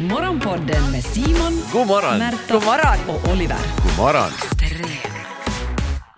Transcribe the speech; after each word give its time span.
Morgonpodden 0.00 0.92
med 0.92 1.04
Simon, 1.04 1.62
God 1.72 1.86
morgon! 1.86 2.18
Märta 2.18 2.54
God 2.54 2.64
morgon. 2.64 2.96
och 3.08 3.32
Oliver. 3.32 3.56
God 3.82 3.98
morgon! 3.98 4.30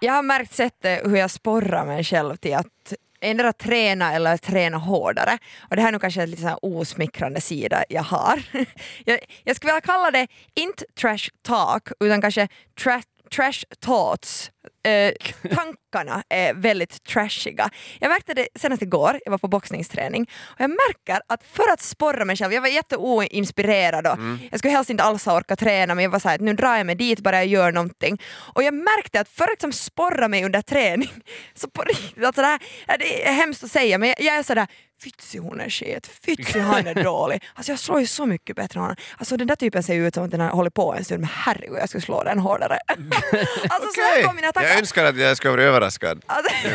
Jag 0.00 0.12
har 0.12 0.22
märkt 0.22 0.54
sättet 0.54 1.06
hur 1.06 1.16
jag 1.16 1.30
sporrar 1.30 1.87
mig 1.87 2.04
själv 2.04 2.37
till 2.37 2.54
att 2.54 2.95
ändra 3.21 3.53
träna 3.53 4.12
eller 4.12 4.37
träna 4.37 4.79
hårdare. 4.79 5.38
Och 5.71 5.77
det 5.77 5.82
här 5.82 5.88
är 5.88 5.93
nog 5.93 6.01
kanske 6.01 6.22
en 6.22 6.30
lite 6.30 6.43
så 6.43 6.58
osmickrande 6.62 7.40
sida 7.40 7.85
jag 7.88 8.03
har. 8.03 8.43
jag, 9.04 9.18
jag 9.44 9.56
skulle 9.56 9.72
vilja 9.72 9.80
kalla 9.80 10.10
det 10.10 10.26
inte 10.54 10.84
trash 11.00 11.28
talk 11.42 11.88
utan 12.00 12.20
kanske 12.20 12.48
tra 12.82 13.02
trash 13.34 13.64
thoughts. 13.80 14.50
Eh, 14.86 15.12
tankarna 15.54 16.22
är 16.29 16.54
väldigt 16.54 17.04
trashiga. 17.04 17.70
Jag 17.98 18.08
märkte 18.08 18.34
det 18.34 18.48
senast 18.54 18.82
igår, 18.82 19.20
jag 19.24 19.30
var 19.30 19.38
på 19.38 19.48
boxningsträning 19.48 20.26
och 20.40 20.60
jag 20.60 20.70
märker 20.70 21.20
att 21.26 21.44
för 21.44 21.72
att 21.72 21.80
sporra 21.80 22.24
mig 22.24 22.36
själv, 22.36 22.52
jag 22.52 22.61
var 22.61 22.68
jätteoinspirerad 22.68 24.06
och 24.06 24.18
jag 24.50 24.58
skulle 24.58 24.72
helst 24.72 24.90
inte 24.90 25.02
alls 25.02 25.26
ha 25.26 25.36
orkat 25.36 25.58
träna 25.58 25.94
men 25.94 26.04
jag 26.04 26.11
var 26.11 26.18
såhär 26.18 26.35
att 26.35 26.40
nu 26.40 26.52
drar 26.52 26.76
jag 26.76 26.86
mig 26.86 26.94
dit 26.94 27.21
bara 27.21 27.36
jag 27.36 27.46
gör 27.46 27.72
någonting. 27.72 28.21
Och 28.54 28.62
jag 28.62 28.74
märkte 28.74 29.21
att 29.21 29.29
för 29.29 29.44
att 29.44 29.50
liksom 29.50 29.72
sporra 29.72 30.29
mig 30.29 30.44
under 30.44 30.62
träning, 30.62 31.10
så 31.54 31.71
på 31.71 31.82
riktigt, 31.82 32.24
alltså 32.24 32.42
det, 32.42 32.48
här, 32.48 32.98
det 32.98 33.28
är 33.28 33.33
hemskt 33.33 33.64
att 33.64 33.70
säga 33.70 33.98
men 33.98 34.08
jag, 34.08 34.20
jag 34.20 34.34
är 34.34 34.42
sådär 34.42 34.66
Fytsi 35.03 35.39
hon 35.39 35.61
är 35.61 35.69
skit, 35.69 36.11
fytsi 36.27 36.59
han 36.59 36.86
är 36.86 36.95
dålig. 37.05 37.45
Alltså 37.55 37.72
jag 37.72 37.78
slår 37.78 38.00
ju 38.00 38.06
så 38.06 38.27
mycket 38.27 38.56
bättre 38.56 38.78
än 38.78 38.83
honom. 38.83 38.97
Alltså 39.17 39.36
den 39.36 39.47
där 39.47 39.56
typen 39.56 39.83
ser 39.83 39.95
ju 39.95 40.06
ut 40.06 40.14
som 40.14 40.25
att 40.25 40.31
den 40.31 40.41
har 40.41 40.48
hållit 40.48 40.75
på 40.75 40.95
en 40.95 41.05
stund 41.05 41.20
men 41.20 41.31
herregud 41.33 41.78
jag 41.78 41.89
skulle 41.89 42.03
slå 42.03 42.22
den 42.22 42.39
hårdare. 42.39 42.78
alltså 42.89 43.89
så 43.94 44.00
här 44.00 44.12
Okej. 44.12 44.22
går 44.22 44.33
mina 44.33 44.53
tankar. 44.53 44.70
Jag 44.70 44.78
önskar 44.78 45.05
att 45.05 45.17
jag 45.17 45.36
skulle 45.36 45.50
vara 45.50 45.62
överraskad. 45.62 46.22
Alltså, 46.27 46.55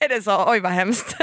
är 0.00 0.08
det 0.08 0.22
så? 0.22 0.44
Oj 0.50 0.60
vad 0.60 0.72
hemskt. 0.72 1.16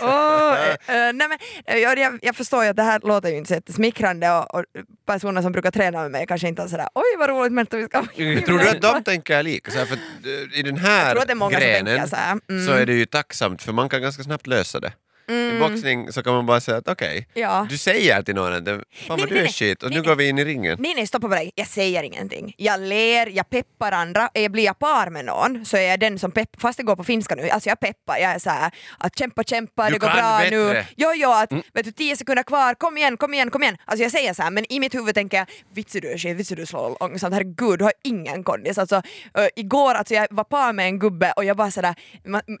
oh, 0.00 0.54
eh, 0.86 1.12
nej, 1.12 1.12
men, 1.14 1.38
eh, 1.66 1.76
jag, 1.76 2.18
jag, 2.22 2.36
förstår 2.36 2.64
ju 2.64 2.70
att 2.70 2.76
det 2.76 2.82
här 2.82 3.00
låter 3.04 3.28
ju 3.28 3.36
inte 3.36 3.48
så 3.48 3.54
jättesmickrande 3.54 4.30
och, 4.30 4.54
och 4.54 4.64
personer 5.06 5.42
som 5.42 5.52
brukar 5.52 5.70
träna 5.70 6.02
med 6.02 6.10
mig 6.10 6.26
kanske 6.26 6.48
inte 6.48 6.62
är 6.62 6.66
sådär 6.66 6.88
oj 6.94 7.16
vad 7.18 7.30
roligt 7.30 7.52
Märta 7.52 7.76
vi 7.76 7.84
ska 7.84 8.02
Tror 8.02 8.58
du 8.58 8.68
att 8.68 8.82
de 8.82 9.04
tänker 9.04 9.42
lika? 9.42 9.70
Så 9.70 9.78
här, 9.78 9.86
för 9.86 9.94
eh, 9.94 10.58
I 10.58 10.62
den 10.62 10.76
här 10.76 11.10
tror 11.10 11.22
att 11.22 11.28
det 11.28 11.32
är 11.32 11.34
många 11.34 11.52
som 11.52 11.60
grenen 11.60 11.86
tänker 11.86 12.06
så 12.06 12.16
här, 12.16 12.38
mm. 12.48 12.66
så 12.66 12.72
är 12.72 12.86
det 12.86 12.92
ju 12.92 13.06
tacksamt 13.06 13.62
för 13.62 13.72
man 13.72 13.88
kan 13.88 14.02
ganska 14.02 14.22
snabbt 14.26 14.46
lösa 14.46 14.80
det. 14.80 14.92
I 15.28 15.58
boxning 15.60 16.12
så 16.12 16.22
kan 16.22 16.32
man 16.34 16.46
bara 16.46 16.60
säga 16.60 16.76
att 16.78 16.88
okej, 16.88 17.28
Ja. 17.34 17.66
du 17.70 17.78
säger 17.78 18.22
till 18.22 18.34
någon 18.34 18.52
att 18.52 18.64
fan 18.68 18.80
vad 19.08 19.18
Nej, 19.18 19.26
du 19.28 19.34
nej, 19.34 19.44
är 19.44 19.48
shit 19.48 19.82
och 19.82 19.90
Nej, 19.90 19.98
nu 20.00 20.08
går 20.08 20.14
vi 20.16 20.28
in 20.28 20.38
i 20.38 20.44
ringen. 20.44 20.76
Nej 20.80 20.92
nej 20.96 21.06
stoppa 21.06 21.28
på 21.28 21.34
dig, 21.34 21.52
jag 21.54 21.66
säger 21.66 22.02
ingenting. 22.02 22.54
Jag 22.56 22.80
ler, 22.80 23.26
jag 23.26 23.50
peppar 23.50 23.92
andra, 23.92 24.28
jag 24.34 24.52
blir 24.52 24.64
jag 24.64 24.78
par 24.78 25.10
med 25.10 25.24
någon 25.24 25.64
så 25.64 25.76
är 25.76 25.80
jag 25.90 26.00
den 26.00 26.18
som 26.18 26.30
peppar, 26.30 26.60
fast 26.60 26.76
det 26.76 26.82
går 26.82 26.96
på 26.96 27.04
finska 27.04 27.34
nu, 27.34 27.48
alltså 27.50 27.68
jag 27.68 27.80
peppar, 27.80 28.16
jag 28.18 28.30
är 28.32 28.38
såhär 28.38 28.70
att 28.98 29.18
kämpa 29.18 29.42
kämpa, 29.44 29.86
Du 29.86 29.92
det 29.92 29.98
går 29.98 30.08
bra 30.08 30.38
nu. 30.50 30.66
bättre. 30.66 30.86
Jo 30.96 31.12
jo, 31.14 31.30
att 31.30 31.52
vet 31.52 31.84
du 31.84 31.92
tio 31.92 32.16
sekunder 32.16 32.42
kvar, 32.42 32.74
kom 32.74 32.96
igen, 32.98 33.16
kom 33.16 33.34
igen, 33.34 33.50
kom 33.50 33.62
igen. 33.62 33.76
Alltså 33.84 34.02
jag 34.02 34.12
säger 34.12 34.34
så 34.34 34.42
här, 34.42 34.50
men 34.50 34.72
i 34.72 34.80
mitt 34.80 34.94
huvud 34.94 35.14
tänker 35.14 35.36
jag 35.36 35.46
vitsi 35.74 36.00
du 36.00 36.12
är 36.12 36.18
shit, 36.18 36.36
vitsi 36.36 36.54
du 36.54 36.66
slår 36.66 36.96
långsamt, 37.00 37.34
herregud 37.34 37.78
du 37.78 37.84
har 37.84 37.92
ingen 38.04 38.44
kondis. 38.44 38.78
Alltså, 38.78 38.96
uh, 38.96 39.46
igår 39.56 39.94
alltså 39.94 40.14
jag 40.14 40.26
var 40.30 40.44
par 40.44 40.72
med 40.72 40.86
en 40.86 40.98
gubbe 40.98 41.32
och 41.36 41.44
jag 41.44 41.56
bara 41.56 41.70
sådär, 41.70 41.94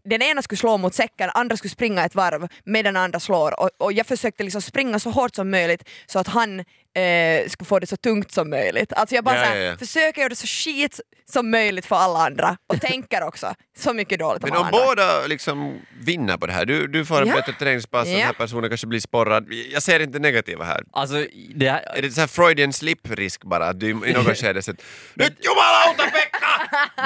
den 0.04 0.22
ena 0.22 0.42
skulle 0.42 0.58
slå 0.58 0.76
mot 0.76 0.94
säcken, 0.94 1.30
andra 1.34 1.56
skulle 1.56 1.70
springa 1.70 2.04
ett 2.04 2.14
varv 2.14 2.48
medan 2.64 2.96
andra 2.96 3.20
slår. 3.20 3.60
Och, 3.60 3.70
och 3.78 3.92
jag 3.92 4.06
försökte 4.06 4.42
liksom 4.42 4.62
springa 4.62 4.98
så 4.98 5.10
hårt 5.10 5.34
som 5.34 5.50
möjligt 5.50 5.88
så 6.06 6.18
att 6.18 6.28
han 6.28 6.64
eh, 6.96 7.48
skulle 7.48 7.66
få 7.66 7.78
det 7.78 7.86
så 7.86 7.96
tungt 7.96 8.32
som 8.32 8.50
möjligt. 8.50 8.92
Alltså 8.92 9.14
jag 9.14 9.24
bara 9.24 9.36
Ja, 9.36 9.42
såhär, 9.44 9.56
ja, 9.56 9.62
ja. 9.70 9.76
försöker 9.76 10.20
göra 10.20 10.28
det 10.28 10.36
så 10.36 10.46
skit 10.46 11.00
som 11.30 11.50
möjligt 11.50 11.86
för 11.86 11.96
alla 11.96 12.18
andra 12.26 12.56
och 12.66 12.80
tänker 12.80 13.22
också 13.22 13.54
så 13.78 13.92
mycket 13.92 14.18
dåligt 14.18 14.44
om 14.44 14.50
Men 14.50 14.58
alla 14.58 14.68
om 14.68 14.74
andra. 14.74 14.86
båda 14.86 15.26
liksom 15.26 15.80
vinner 16.00 16.36
på 16.36 16.46
det 16.46 16.52
här, 16.52 16.64
du, 16.66 16.86
du 16.86 17.04
får 17.04 17.22
ett 17.22 17.28
Ja. 17.28 17.34
bättre 17.34 17.52
träningspass 17.52 18.06
och 18.08 18.12
den 18.12 18.20
här 18.20 18.32
personen 18.32 18.70
kanske 18.70 18.86
blir 18.86 19.00
sporrad. 19.00 19.46
Jag 19.72 19.82
ser 19.82 20.00
inte 20.00 20.18
negativa 20.18 20.64
här. 20.64 20.80
Alltså, 20.92 21.24
det 21.54 21.70
här, 21.70 21.96
Är 21.98 22.02
det 22.02 22.10
så 22.10 22.20
här 22.20 22.28
Freudian 22.28 22.72
slip-risk 22.72 23.44
bara? 23.44 23.66
Att 23.68 23.80
du 23.80 23.86
i 23.90 24.12
något 24.12 24.36
skede 24.38 24.62
säger 24.62 24.78
Nyt 25.14 25.32
jumalauta 25.44 26.02
Pekka! 26.02 26.46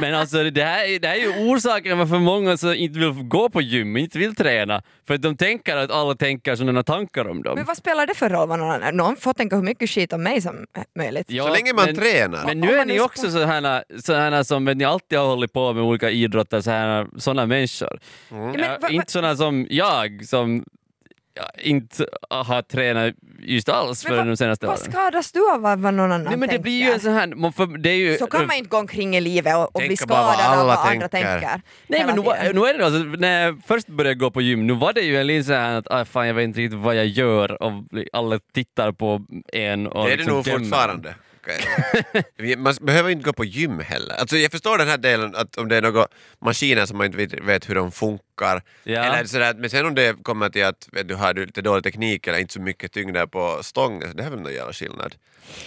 men 0.00 0.14
alltså 0.14 0.50
det 0.50 0.64
här, 0.64 0.84
är- 0.84 0.98
det 0.98 1.08
här 1.08 1.14
är 1.16 1.20
ju 1.20 1.28
orsaken 1.50 1.98
varför 1.98 2.18
många 2.18 2.56
så 2.56 2.72
inte 2.74 2.98
vill 2.98 3.12
gå 3.12 3.48
på 3.50 3.60
gym, 3.62 3.96
inte 3.96 4.18
vill 4.18 4.34
träna. 4.34 4.82
För 5.06 5.14
att 5.14 5.22
de 5.22 5.36
tänker 5.36 5.76
att 5.76 5.90
alla 5.90 6.14
tänker 6.14 6.56
sådana 6.56 6.82
tankar 6.82 7.28
om 7.28 7.42
dem. 7.42 7.54
Men 7.54 7.64
vad 7.64 7.76
spelar 7.76 8.06
det 8.06 8.14
för 8.14 8.28
roll 8.28 8.48
vad 8.48 8.58
någon 8.58 8.70
annan... 8.70 8.96
Någon 8.96 9.16
får 9.16 9.32
tänka 9.32 9.56
hur 9.56 9.62
mycket 9.62 9.79
skit 9.86 10.12
om 10.12 10.22
mig 10.22 10.40
som 10.40 10.66
möjligt. 10.98 11.30
Ja, 11.30 11.44
Så 11.46 11.52
länge 11.52 11.72
man 11.72 11.84
men, 11.86 11.94
tränar. 11.94 12.46
Men 12.46 12.60
nu 12.60 12.72
är 12.78 12.84
ni 12.84 13.00
också 13.00 13.30
sådana, 13.30 13.82
sådana 14.04 14.44
som 14.44 14.64
ni, 14.64 14.84
alltid 14.84 15.18
har 15.18 15.26
hållit 15.26 15.52
på 15.52 15.72
med 15.72 15.82
olika 15.82 16.10
idrotter, 16.10 16.60
sådana, 16.60 17.06
sådana 17.16 17.46
människor. 17.46 18.00
Mm. 18.30 18.42
Ja, 18.42 18.50
men 18.52 18.60
va- 18.70 18.78
va- 18.82 18.88
inte 18.90 19.12
sådana 19.12 19.36
som 19.36 19.66
jag 19.70 20.24
som 20.26 20.64
inte 21.58 22.06
har 22.30 22.62
tränat 22.62 23.14
just 23.38 23.68
alls 23.68 24.02
för 24.02 24.16
vad- 24.16 24.26
de 24.26 24.36
senaste 24.36 24.66
Vad 24.66 24.78
åren. 24.78 24.92
skadas 24.92 25.32
du 25.32 25.50
av 25.52 25.60
vad 25.60 25.78
vad 25.78 25.94
någon 25.94 26.12
annan 26.12 26.24
Nej, 26.24 26.30
men 26.36 26.40
det 26.40 26.46
tänker? 26.48 26.62
blir 26.62 26.78
ju 26.84 26.90
en 26.92 27.00
sån 27.00 27.12
här... 27.12 27.26
man 27.26 27.52
får- 27.52 27.78
Det 27.78 27.90
är 27.90 27.94
ju, 27.96 28.16
Så 28.18 28.26
kan 28.26 28.46
man 28.46 28.56
inte 28.56 28.68
gå 28.68 28.76
omkring 28.78 29.16
i 29.16 29.20
livet 29.20 29.56
och, 29.56 29.76
och 29.76 29.80
bli 29.80 29.88
vad 29.88 29.98
skadad 29.98 30.22
av 30.24 30.40
alla 30.52 30.64
vad 30.64 30.78
andra 30.92 31.08
tänker. 31.08 31.60
Nej 31.86 32.04
men 32.06 32.16
nu, 32.16 32.22
nu 32.52 32.66
är 32.66 32.78
det 32.78 32.84
alltså, 32.86 32.98
när 33.02 33.42
jag 33.42 33.60
först 33.66 33.86
började 33.86 34.14
gå 34.14 34.30
på 34.30 34.40
gym, 34.40 34.66
nu 34.66 34.72
var 34.72 34.92
det 34.92 35.00
ju 35.00 35.20
en 35.20 35.26
liten 35.26 35.44
så 35.44 35.52
här 35.52 35.78
att 35.78 35.86
ah, 35.90 36.04
fan, 36.04 36.26
jag 36.26 36.34
vet 36.34 36.44
inte 36.44 36.60
riktigt 36.60 36.78
vad 36.80 36.94
jag 36.96 37.06
gör 37.06 37.62
och 37.62 37.72
alla 38.12 38.38
tittar 38.54 38.92
på 38.92 39.22
en 39.52 39.86
och 39.86 40.04
Det 40.06 40.12
är 40.12 40.16
det 40.16 40.16
liksom 40.16 40.34
nog 40.36 40.44
dömer. 40.44 40.58
fortfarande. 40.58 41.14
Man 42.58 42.74
behöver 42.80 43.10
inte 43.10 43.24
gå 43.24 43.32
på 43.32 43.44
gym 43.44 43.80
heller. 43.80 44.14
Alltså 44.14 44.36
jag 44.36 44.50
förstår 44.50 44.78
den 44.78 44.88
här 44.88 44.98
delen 44.98 45.36
att 45.36 45.56
om 45.56 45.68
det 45.68 45.76
är 45.76 45.82
några 45.82 46.06
maskiner 46.44 46.86
som 46.86 46.96
man 46.98 47.06
inte 47.06 47.18
vet, 47.18 47.34
vet 47.34 47.68
hur 47.68 47.74
de 47.74 47.92
funkar. 47.92 48.62
Ja. 48.84 49.04
Eller 49.04 49.24
sådär, 49.24 49.54
men 49.54 49.70
sen 49.70 49.86
om 49.86 49.94
det 49.94 50.22
kommer 50.22 50.48
till 50.50 50.64
att 50.64 50.88
vet 50.92 51.08
du 51.08 51.14
har 51.14 51.34
lite 51.34 51.62
dålig 51.62 51.84
teknik 51.84 52.26
eller 52.26 52.38
inte 52.38 52.52
så 52.52 52.60
mycket 52.60 52.92
tyngder 52.92 53.26
på 53.26 53.58
stången, 53.62 54.16
det 54.16 54.22
är 54.22 54.30
väl 54.30 54.40
någon 54.40 54.52
jävla 54.54 54.72
skillnad. 54.72 55.14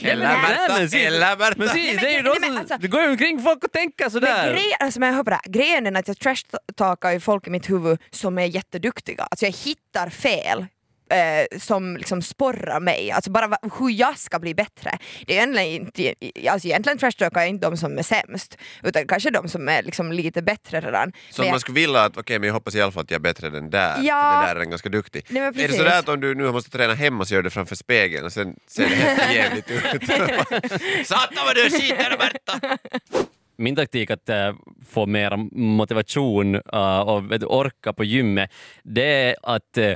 Eller 0.01 0.15
men- 0.27 0.41
men 0.41 0.41
Märta, 0.41 0.79
eller 1.07 1.19
Märta! 1.19 1.53
Men 1.57 1.69
se, 1.69 1.77
Nej, 1.77 1.93
men 1.95 2.03
det 2.03 2.09
är 2.09 2.17
ju 2.17 2.23
nej, 2.23 2.23
då 2.23 2.35
men 2.41 2.49
som, 2.49 2.57
alltså- 2.57 2.77
det 2.79 2.87
går 2.87 3.01
ju 3.01 3.09
omkring 3.09 3.41
folk 3.43 3.63
och 3.63 3.71
tänker 3.71 4.03
Men 4.03 4.11
sådär. 4.11 4.51
grejen, 4.53 4.77
alltså, 4.79 4.99
men 4.99 5.09
jag 5.09 5.15
det 5.15 5.39
grejen 5.47 5.87
är 5.87 5.99
att 5.99 6.07
jag 6.07 6.19
trashtalkar 6.19 7.11
ju 7.11 7.19
folk 7.19 7.47
i 7.47 7.49
mitt 7.49 7.69
huvud 7.69 7.99
som 8.11 8.37
är 8.37 8.45
jätteduktiga. 8.45 9.23
Alltså 9.31 9.45
jag 9.45 9.53
hittar 9.53 10.09
fel 10.09 10.65
eh, 11.13 11.59
som 11.59 11.97
liksom 11.97 12.21
sporrar 12.21 12.79
mig, 12.79 13.11
alltså 13.11 13.31
bara 13.31 13.57
hur 13.79 13.89
jag 13.89 14.17
ska 14.19 14.39
bli 14.39 14.55
bättre. 14.55 14.97
Det 15.27 15.33
är 15.33 15.37
egentligen, 15.37 15.67
inte, 15.69 16.13
alltså 16.49 16.67
egentligen 16.67 16.97
trashtalkar 16.97 17.39
jag 17.41 17.49
inte 17.49 17.67
de 17.69 17.77
som 17.77 17.97
är 17.97 18.03
sämst, 18.03 18.57
utan 18.83 19.07
kanske 19.07 19.29
de 19.29 19.49
som 19.49 19.69
är 19.69 19.83
liksom 19.83 20.11
lite 20.11 20.41
bättre 20.41 20.81
redan. 20.81 21.11
Så 21.29 21.41
Men 21.41 21.51
man 21.51 21.59
skulle 21.59 21.75
vilja 21.75 22.03
att, 22.03 22.17
okej 22.17 22.39
men 22.39 22.47
jag 22.47 22.53
hoppas 22.53 22.75
i 22.75 22.81
alla 22.81 22.91
fall 22.91 23.03
att 23.03 23.11
jag 23.11 23.19
är 23.19 23.23
bättre 23.23 23.47
än 23.47 23.53
den 23.53 23.69
där, 23.69 23.97
Ja. 24.03 24.45
den 24.45 24.55
där 24.55 24.61
är 24.61 24.65
ganska 24.65 24.89
duktig. 24.89 25.25
Nej, 25.29 25.41
men 25.41 25.59
är 25.59 25.67
det 25.67 25.73
sådär 25.73 25.99
att 25.99 26.09
om 26.09 26.19
du 26.19 26.35
nu 26.35 26.51
måste 26.51 26.69
träna 26.71 26.93
hemma 26.93 27.25
så 27.25 27.33
gör 27.33 27.41
du 27.41 27.49
det 27.49 27.53
framför 27.53 27.75
spegeln 27.75 28.25
och 28.25 28.33
sen 28.33 28.55
ser 28.67 28.89
det 28.89 28.95
helt 28.95 29.35
jävligt 29.35 29.71
ut? 29.71 30.03
Satan 31.07 31.45
vad 31.45 31.55
du 31.55 31.61
är 31.61 31.69
skit! 31.69 33.29
Min 33.57 33.75
taktik 33.75 34.11
att 34.11 34.29
äh, 34.29 34.53
få 34.89 35.05
mer 35.05 35.37
motivation 35.59 36.55
äh, 36.55 36.99
och 36.99 37.23
orka 37.43 37.93
på 37.93 38.03
gymmet, 38.03 38.51
det 38.83 39.03
är 39.05 39.35
att 39.43 39.77
äh, 39.77 39.93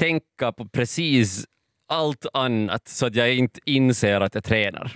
tänka 0.00 0.52
på 0.52 0.68
precis 0.68 1.44
allt 1.88 2.26
annat 2.32 2.88
så 2.88 3.06
att 3.06 3.14
jag 3.14 3.34
inte 3.34 3.60
inser 3.64 4.20
att 4.20 4.34
jag 4.34 4.44
tränar. 4.44 4.92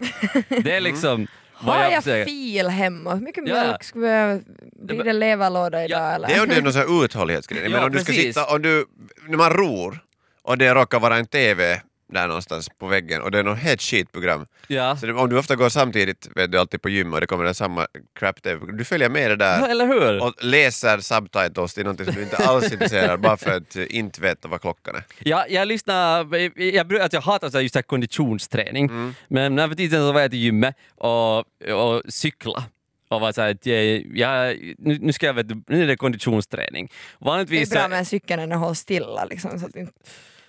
Det 0.48 0.72
är 0.76 0.80
liksom 0.80 1.26
vad 1.62 1.76
Har 1.76 1.90
jag 1.90 2.04
försöker- 2.04 2.24
fil 2.30 2.68
hemma? 2.68 3.14
Hur 3.14 3.20
mycket 3.20 3.48
Ja. 3.48 3.54
mjölk 3.54 3.84
skulle 3.84 4.06
jag... 4.08 4.42
Blir 4.86 5.04
det 5.04 5.12
leverlåda 5.12 5.84
idag 5.84 6.00
Ja, 6.00 6.10
eller? 6.14 6.28
Det 6.28 6.34
är 6.34 6.56
är 6.58 6.62
någon 6.62 6.72
sån 6.72 6.82
här 6.82 7.04
uthållighetsgrej. 7.04 7.62
Men 7.62 7.72
Ja, 7.72 7.84
om 7.86 7.92
du 7.92 7.98
ska 7.98 8.12
precis. 8.12 8.24
sitta, 8.34 8.54
om 8.54 8.62
du, 8.62 8.86
när 9.28 9.36
man 9.36 9.50
ror 9.50 9.98
och 10.42 10.58
det 10.58 10.74
råkar 10.74 11.00
vara 11.00 11.16
en 11.16 11.26
TV 11.26 11.80
där 12.14 12.26
någonstans 12.28 12.68
på 12.78 12.86
väggen 12.86 13.22
och 13.22 13.30
det 13.30 13.38
är 13.38 13.42
något 13.42 13.58
helt 13.58 13.82
skitprogram. 13.82 14.46
Ja. 14.68 14.96
Så 14.96 15.06
det, 15.06 15.12
om 15.12 15.28
du 15.28 15.38
ofta 15.38 15.56
går 15.56 15.68
samtidigt, 15.68 16.28
vet 16.36 16.52
du 16.52 16.58
alltid 16.58 16.82
på 16.82 16.88
gym 16.88 17.12
och 17.14 17.20
det 17.20 17.26
kommer 17.26 17.44
det 17.44 17.54
samma 17.54 17.86
crap 18.18 18.42
TV, 18.42 18.72
du 18.72 18.84
följer 18.84 19.08
med 19.08 19.38
det 19.38 19.44
Ja, 19.44 19.60
där 19.60 19.68
eller 19.68 19.86
hur? 19.86 20.22
och 20.22 20.44
läser 20.44 20.98
subtitles 20.98 21.74
till 21.74 21.84
någonting 21.84 22.06
som 22.06 22.14
du 22.14 22.22
inte 22.22 22.36
alls 22.36 22.64
är 22.64 22.72
intresserad 22.72 23.20
bara 23.20 23.36
för 23.36 23.56
att 23.56 23.76
eh, 23.76 23.84
inte 23.88 24.20
veta 24.20 24.48
vad 24.48 24.60
klockan 24.60 24.94
är. 24.96 25.04
Ja, 25.18 25.44
jag 25.48 25.68
lyssnar, 25.68 26.36
jag, 26.36 26.92
jag, 26.92 27.08
jag 27.12 27.20
hatar 27.20 27.50
så 27.50 27.56
här 27.56 27.62
just 27.62 27.74
här 27.74 27.82
konditionsträning, 27.82 29.14
men 29.28 29.54
när 29.54 29.68
för 29.68 29.74
tiden 29.74 30.00
så 30.00 30.12
var 30.12 30.20
jag 30.20 30.30
till 30.30 30.40
gymmet 30.40 30.76
och, 30.94 31.38
och 31.38 32.02
cykla. 32.08 32.64
Och 33.08 33.20
var 33.20 33.32
så 33.32 33.42
här, 33.42 33.50
att 33.50 33.66
jag, 33.66 34.06
jag, 34.14 34.56
nu, 34.78 34.98
nu 35.00 35.12
ska 35.12 35.26
jag 35.26 35.34
vet, 35.34 35.46
nu 35.68 35.82
är 35.82 35.86
det 35.86 35.96
konditionsträning. 35.96 36.86
Det 37.18 37.24
Vanligtvis 37.24 37.72
är 37.72 37.76
bra 37.76 37.88
med 37.88 38.06
cykeln 38.06 38.40
när 38.40 38.46
den 38.46 38.58
håller 38.58 38.74
stilla 38.74 39.24
liksom, 39.24 39.58
så 39.60 39.66
att 39.66 39.76
inte... 39.76 39.92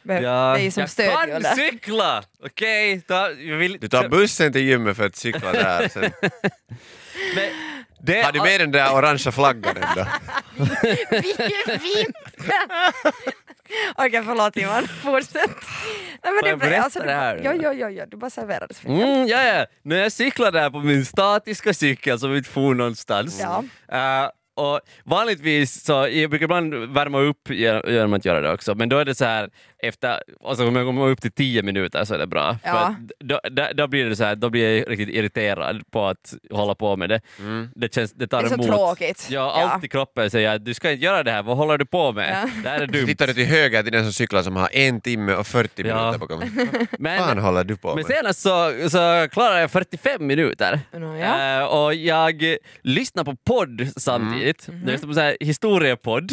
Ja, 0.07 0.53
det 0.53 0.59
är 0.59 0.63
ju 0.63 0.71
som 0.71 0.87
jag 0.97 1.29
kan 1.29 1.41
där. 1.41 1.55
cykla! 1.55 2.23
Okej, 2.43 3.01
ta- 3.01 3.31
jag 3.31 3.57
vill... 3.57 3.77
Du 3.81 3.87
tar 3.87 4.09
bussen 4.09 4.53
till 4.53 4.61
gymmet 4.61 4.97
för 4.97 5.05
att 5.05 5.15
cykla 5.15 5.51
där. 5.51 5.87
Sen, 5.87 6.11
Men 7.35 7.49
det, 8.01 8.21
har 8.21 8.31
du 8.31 8.41
med 8.41 8.59
den 8.59 8.71
där 8.71 8.93
orangea 8.93 9.31
flaggan 9.31 9.77
ändå? 9.77 10.05
Vilken 11.11 11.79
fint! 11.79 12.15
Okej 13.95 14.23
förlåt 14.25 14.57
Johan, 14.57 14.87
fortsätt. 14.87 15.51
Nej, 16.23 16.33
men 16.33 16.49
jag 16.49 16.59
berätta 16.59 16.99
det 17.03 17.13
här? 17.13 17.41
Ja, 17.43 17.53
ja, 17.53 17.73
ja, 17.73 17.89
ja, 17.89 18.05
du 18.05 18.17
bara 18.17 18.29
serverades 18.29 18.79
för 18.79 18.89
Mm, 18.89 19.27
ja, 19.27 19.43
ja. 19.43 19.65
När 19.83 19.95
jag 19.97 20.11
cyklar 20.11 20.51
där 20.51 20.69
på 20.69 20.79
min 20.79 21.05
statiska 21.05 21.73
cykel 21.73 22.19
som 22.19 22.35
inte 22.35 22.49
for 22.49 22.73
någonstans. 22.73 23.39
Ja. 23.41 23.63
eh, 23.91 24.29
och 24.55 24.79
vanligtvis 25.03 25.83
så, 25.85 26.07
jag 26.11 26.29
brukar 26.29 26.43
ibland 26.43 26.73
värma 26.73 27.19
upp 27.19 27.49
ge- 27.49 27.81
genom 27.87 28.13
att 28.13 28.25
göra 28.25 28.41
det 28.41 28.51
också, 28.53 28.75
men 28.75 28.89
då 28.89 28.97
är 28.97 29.05
det 29.05 29.15
så 29.15 29.25
här 29.25 29.49
efter, 29.83 30.19
alltså 30.45 30.67
om 30.67 30.75
jag 30.75 30.85
kommer 30.85 31.07
upp 31.07 31.21
till 31.21 31.31
tio 31.31 31.61
minuter 31.63 32.05
så 32.05 32.13
är 32.13 32.17
det 32.17 32.27
bra. 32.27 32.57
För 32.63 32.69
Ja. 32.69 32.77
att 32.79 32.95
då, 33.19 33.39
då, 33.51 33.67
då 33.75 33.87
blir 33.87 34.05
det 34.05 34.15
så 34.15 34.23
här, 34.23 34.35
då 34.35 34.49
blir 34.49 34.77
jag 34.79 34.91
riktigt 34.91 35.09
irriterad 35.09 35.91
på 35.91 36.05
att 36.07 36.33
hålla 36.51 36.75
på 36.75 36.95
med 36.97 37.09
det. 37.09 37.21
Det, 37.75 37.93
känns, 37.95 38.11
det 38.13 38.27
tar 38.27 38.41
Det 38.41 38.45
är 38.47 38.49
så 38.49 38.53
emot. 38.55 38.67
tråkigt. 38.67 39.27
Ja, 39.29 39.53
Ja. 39.59 39.69
allt 39.73 39.83
i 39.83 39.87
kroppen 39.87 40.29
säger 40.31 40.55
att 40.55 40.65
du 40.65 40.73
ska 40.73 40.91
inte 40.91 41.05
göra 41.05 41.23
det 41.23 41.31
här, 41.31 41.43
vad 41.43 41.57
håller 41.57 41.77
du 41.77 41.85
på 41.85 42.11
med? 42.11 42.29
Ja. 42.43 42.49
Det 42.63 42.69
här 42.69 42.79
är 42.79 42.87
dumt. 42.95 43.05
tittar 43.05 43.27
du 43.27 43.33
till 43.33 43.45
höger 43.45 43.83
till 43.83 43.91
den 43.91 44.03
som 44.03 44.13
cyklar 44.13 44.41
som 44.43 44.55
har 44.55 44.69
en 44.73 45.01
timme 45.01 45.33
och 45.33 45.47
40 45.47 45.71
Ja. 45.87 45.95
minuter 46.05 46.19
bakom. 46.19 46.39
Vad 46.89 46.99
Men- 46.99 47.19
fan 47.19 47.37
håller 47.37 47.63
du 47.63 47.75
på 47.77 47.87
Men 47.87 47.95
med? 47.95 48.05
senast 48.05 48.39
så, 48.41 48.71
så 48.89 49.27
klarade 49.31 49.61
jag 49.61 49.71
45 49.71 50.27
minuter. 50.27 50.79
Ja. 50.91 51.59
Eh, 51.59 51.65
och 51.65 51.93
jag 51.93 52.55
lyssnade 52.81 53.31
på 53.31 53.37
podd 53.45 53.87
samtidigt. 53.97 54.44
Mhm. 54.67 54.79
Jag 54.79 54.91
lyssnade 54.91 55.07
på 55.07 55.13
så 55.13 55.19
här 55.19 55.37
historiepodd. 55.39 56.31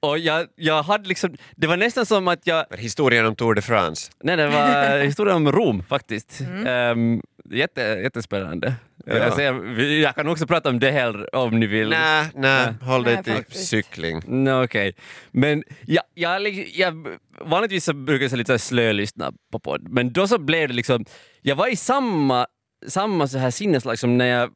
Och 0.00 0.18
jag, 0.18 0.46
jag 0.56 0.82
hade 0.82 1.08
liksom, 1.08 1.36
det 1.56 1.66
var 1.66 1.76
nästan 1.76 2.06
som 2.06 2.28
att 2.28 2.46
jag... 2.46 2.64
Historien 2.78 3.26
om 3.26 3.36
Tour 3.36 3.54
de 3.54 3.62
France. 3.62 4.12
Nej, 4.22 4.36
det 4.36 4.46
var 4.48 4.98
historia 5.04 5.34
om 5.34 5.52
Rom 5.52 5.82
faktiskt. 5.88 6.40
Mm. 6.40 6.98
Um, 6.98 7.22
jätte, 7.50 7.80
jättespännande. 7.82 8.74
Ja. 9.06 9.16
Jag, 9.16 9.34
säger, 9.34 9.52
vi- 9.52 10.02
jag 10.02 10.14
kan 10.14 10.28
också 10.28 10.46
prata 10.46 10.68
om 10.68 10.80
det 10.80 10.90
hellre 10.90 11.26
om 11.32 11.60
ni 11.60 11.66
vill. 11.66 11.88
Nej, 11.88 12.26
nej, 12.34 12.74
håll 12.82 13.02
dig 13.04 13.14
Nej, 13.26 13.44
till 13.44 13.58
cykling. 13.66 14.22
No, 14.44 14.64
Okej, 14.64 14.94
men 15.30 15.64
jag, 15.86 16.04
jag, 16.14 16.48
jag, 16.74 17.06
vanligtvis 17.40 17.84
så 17.84 17.92
brukar 17.92 18.28
jag 18.28 18.36
lite 18.38 18.52
här 18.52 18.58
slölyssna 18.58 19.32
på 19.52 19.58
podd, 19.58 19.88
men 19.88 20.12
då 20.12 20.28
så 20.28 20.38
blev 20.38 20.68
det 20.68 20.74
liksom, 20.74 21.04
jag 21.42 21.56
var 21.56 21.68
i 21.72 21.76
samma, 21.76 22.46
samma 22.86 23.28
så 23.28 23.38
här 23.38 23.50
sinneslag 23.50 23.98
som 23.98 24.18
när 24.18 24.26
jag 24.26 24.50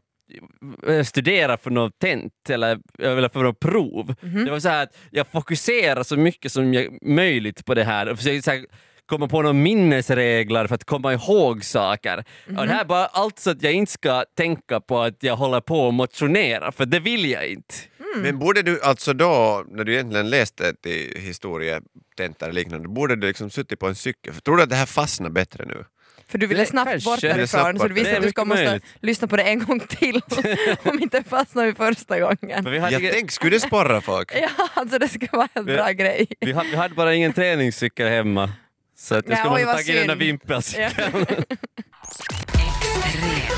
eh, 0.86 1.02
studerade 1.02 1.58
för 1.62 1.70
något 1.70 1.98
tent 1.98 2.50
eller, 2.50 2.78
eller 2.98 3.28
för 3.28 3.42
något 3.42 3.60
prov. 3.60 4.14
Det 4.44 4.50
var 4.50 4.60
så 4.60 4.68
här 4.68 4.82
att 4.82 4.96
jag 5.10 5.26
fokuserar 5.26 6.02
så 6.02 6.16
mycket 6.16 6.52
som 6.52 6.74
jag, 6.74 6.98
möjligt 7.02 7.64
på 7.64 7.74
det 7.74 7.84
här 7.84 8.08
och 8.08 8.16
försöker 8.16 8.40
så 8.40 8.50
här, 8.50 8.64
komma 9.06 9.28
på 9.28 9.42
några 9.42 9.52
minnesregler 9.52 10.66
för 10.66 10.74
att 10.74 10.84
komma 10.84 11.12
ihåg 11.12 11.64
saker. 11.64 12.24
Och 12.46 12.66
det 12.66 12.72
här 12.72 12.80
är 12.80 12.84
bara 12.84 13.06
allt 13.06 13.38
så 13.38 13.50
att 13.50 13.62
jag 13.62 13.72
inte 13.72 13.92
ska 13.92 14.24
tänka 14.36 14.80
på 14.80 15.00
att 15.00 15.22
jag 15.22 15.36
håller 15.36 15.60
på 15.60 15.80
och 15.80 15.94
motionera, 15.94 16.72
för 16.72 16.86
det 16.86 17.00
vill 17.00 17.30
jag 17.30 17.48
inte. 17.48 17.74
Men 18.22 18.38
borde 18.38 18.62
du 18.62 18.82
alltså 18.82 19.12
då, 19.12 19.64
när 19.70 19.84
du 19.84 19.92
egentligen 19.92 20.30
läste 20.30 20.74
till 20.74 21.20
historietentor 21.20 22.48
och 22.48 22.54
liknande, 22.54 22.88
borde 22.88 23.16
du 23.16 23.26
liksom 23.26 23.50
suttit 23.50 23.78
på 23.78 23.86
en 23.86 23.94
cykel? 23.94 24.32
För 24.34 24.40
tror 24.40 24.56
du 24.56 24.62
att 24.62 24.70
det 24.70 24.76
här 24.76 24.86
fastnar 24.86 25.30
bättre 25.30 25.64
nu? 25.64 25.84
För 26.30 26.38
du 26.38 26.46
ville 26.46 26.62
Det- 26.62 26.66
snabbt 26.66 27.04
bort 27.04 27.20
därifrån 27.20 27.46
snabbt 27.48 27.80
så 27.80 27.88
du 27.88 27.94
visste 27.94 28.16
att 28.16 28.22
du 28.22 28.30
ska 28.30 28.44
måste 28.44 28.64
möjligt. 28.64 28.84
lyssna 29.02 29.28
på 29.28 29.36
det 29.36 29.42
en 29.42 29.64
gång 29.64 29.80
till 29.80 30.20
om 30.82 31.02
inte 31.02 31.22
fastnar 31.22 31.66
vid 31.66 31.76
första 31.76 32.20
gången. 32.20 32.64
För 32.64 32.70
vi 32.70 32.78
hade, 32.78 32.98
Jag 32.98 33.12
tänkte, 33.12 33.34
skulle 33.34 33.56
det 33.56 33.60
sporra 33.60 34.00
folk? 34.00 34.32
Ja, 34.42 34.48
alltså 34.74 34.98
det 34.98 35.08
ska 35.08 35.26
vara 35.32 35.48
en 35.54 35.64
bra 35.64 35.74
Ja. 35.74 35.92
grej. 35.92 36.26
vi, 36.40 36.52
hade, 36.52 36.68
vi 36.70 36.76
hade 36.76 36.94
bara 36.94 37.14
ingen 37.14 37.32
träningscykel 37.32 38.08
hemma. 38.08 38.50
Så 38.98 39.14
att 39.14 39.28
jag 39.28 39.38
skulle 39.38 39.64
ha 39.64 39.72
tagit 39.72 39.86
den 39.96 40.06
där 40.08 40.16
vimpelcykeln. 40.16 41.26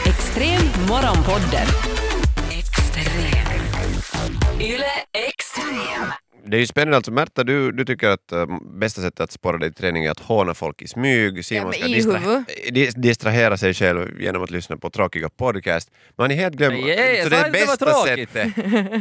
Extrem 0.07 0.87
morgonpodden. 0.89 1.67
Extrem. 2.51 3.61
Yle 4.61 4.85
Extrem. 5.13 5.28
Det 6.51 6.57
är 6.57 6.61
ju 6.61 6.67
spännande 6.67 6.97
alltså. 6.97 7.11
Märta, 7.13 7.45
du, 7.45 7.73
du 7.73 7.85
tycker 7.85 8.09
att 8.09 8.33
äh, 8.33 8.47
bästa 8.73 9.01
sättet 9.01 9.21
att 9.21 9.33
spara 9.33 9.59
dig 9.59 9.69
i 9.69 9.73
träning 9.73 10.05
är 10.05 10.11
att 10.11 10.21
håna 10.21 10.55
folk 10.55 10.83
i 10.83 10.89
smyg. 10.89 11.45
Simon 11.45 11.65
men 11.65 11.73
ska 11.73 11.87
distra- 11.87 12.45
dis- 12.71 13.01
distrahera 13.01 13.57
sig 13.57 13.75
själv 13.75 14.21
genom 14.21 14.43
att 14.43 14.51
lyssna 14.51 14.77
på 14.77 14.91
tråkiga 14.91 15.29
podcast. 15.29 15.91
Men 16.17 16.25
har 16.25 16.29
ni 16.29 16.35
helt 16.35 16.55
glömt... 16.55 16.87
Jag 16.87 17.23
så 17.23 17.29
det 17.29 17.37
är 17.37 17.51
bästa 17.51 17.95
sättet 17.95 18.53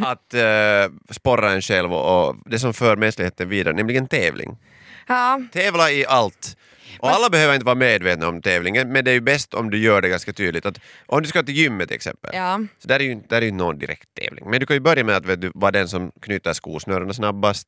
att 0.05 0.33
äh, 0.33 1.13
sporra 1.13 1.51
en 1.51 1.61
själv 1.61 1.93
och, 1.93 2.27
och 2.27 2.35
det 2.45 2.59
som 2.59 2.73
för 2.73 2.95
mänskligheten 2.95 3.49
vidare, 3.49 3.73
nämligen 3.73 4.07
tävling. 4.07 4.57
Ja, 5.07 5.41
Tävla 5.51 5.91
i 5.91 6.05
allt. 6.05 6.57
Och 6.99 7.09
alla 7.09 7.29
behöver 7.29 7.53
inte 7.53 7.65
vara 7.65 7.75
medvetna 7.75 8.27
om 8.27 8.41
tävlingen, 8.41 8.91
men 8.91 9.05
det 9.05 9.11
är 9.11 9.15
ju 9.15 9.21
bäst 9.21 9.53
om 9.53 9.69
du 9.69 9.77
gör 9.77 10.01
det 10.01 10.09
ganska 10.09 10.33
tydligt. 10.33 10.65
Att, 10.65 10.79
om 11.05 11.21
du 11.21 11.27
ska 11.27 11.43
till 11.43 11.55
gymmet 11.55 11.87
till 11.87 11.95
exempel, 11.95 12.31
ja. 12.33 12.59
så 12.79 12.87
där 12.87 12.99
är 12.99 13.03
ju 13.03 13.15
där 13.29 13.41
är 13.41 13.45
ju 13.45 13.51
någon 13.51 13.79
direkt 13.79 14.09
tävling. 14.13 14.49
Men 14.49 14.59
du 14.59 14.65
kan 14.65 14.75
ju 14.75 14.79
börja 14.79 15.03
med 15.03 15.15
att 15.15 15.25
vet 15.25 15.41
du, 15.41 15.51
vara 15.55 15.71
den 15.71 15.87
som 15.87 16.11
knyter 16.21 16.53
skosnörena 16.53 17.13
snabbast, 17.13 17.67